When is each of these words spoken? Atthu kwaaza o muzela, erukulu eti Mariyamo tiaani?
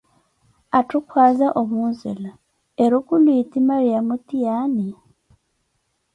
Atthu 0.77 0.97
kwaaza 1.09 1.47
o 1.59 1.61
muzela, 1.71 2.31
erukulu 2.83 3.29
eti 3.41 3.59
Mariyamo 3.67 4.15
tiaani? 4.27 4.87